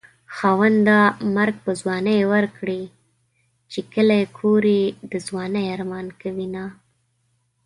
[0.35, 0.97] خاونده
[1.35, 2.81] مرګ په ځوانۍ ورکړې
[3.71, 6.65] چې کلی کور يې د ځوانۍ ارمان کوينه